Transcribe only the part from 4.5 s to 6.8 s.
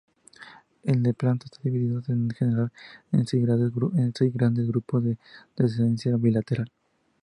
grupos de descendencia bilateral.